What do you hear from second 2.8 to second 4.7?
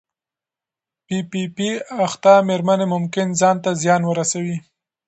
ممکن ځان ته زیان ورسوي.